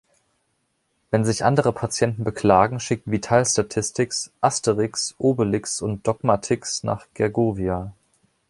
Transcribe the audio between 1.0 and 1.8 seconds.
Wenn sich andere